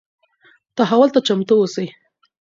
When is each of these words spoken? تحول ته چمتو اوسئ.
تحول 0.77 1.09
ته 1.15 1.19
چمتو 1.27 1.53
اوسئ. 1.61 1.85